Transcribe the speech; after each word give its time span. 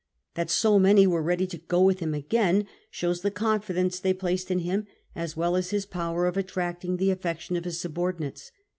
That 0.33 0.49
so 0.49 0.79
many 0.79 1.05
were 1.05 1.21
ready 1.21 1.45
to 1.45 1.59
go 1.59 1.83
with 1.83 1.99
him 1.99 2.15
again 2.15 2.65
shows 2.89 3.21
the 3.21 3.29
confidence 3.29 3.99
they 3.99 4.15
placed 4.15 4.49
in 4.49 4.57
him, 4.61 4.87
as 5.15 5.37
well 5.37 5.55
as 5.55 5.69
his 5.69 5.85
power 5.85 6.25
of 6.25 6.37
attracting 6.37 6.97
the 6.97 7.11
affection 7.11 7.55
of 7.55 7.65
his 7.65 7.79
subordinates. 7.79 8.51